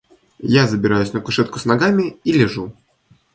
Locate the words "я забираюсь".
0.53-1.13